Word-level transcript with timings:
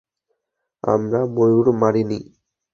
আমরা 0.83 1.21
ময়ূর 1.35 1.67
মারিনি। 1.81 2.19